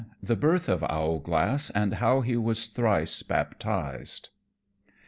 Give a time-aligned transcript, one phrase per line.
[0.25, 4.29] _The Birth of Owlglass, and how he was thrice baptized.